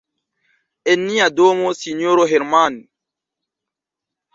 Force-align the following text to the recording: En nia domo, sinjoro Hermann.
En 0.93 1.03
nia 1.11 1.29
domo, 1.41 1.75
sinjoro 1.83 2.29
Hermann. 2.35 2.85